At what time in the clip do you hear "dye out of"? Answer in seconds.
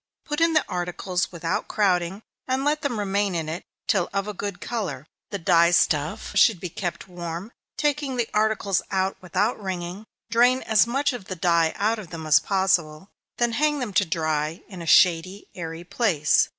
11.35-12.09